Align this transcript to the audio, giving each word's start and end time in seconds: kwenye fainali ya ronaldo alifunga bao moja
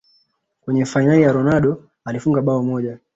kwenye 0.61 0.85
fainali 0.85 1.21
ya 1.21 1.31
ronaldo 1.31 1.83
alifunga 2.05 2.41
bao 2.41 2.63
moja 2.63 2.97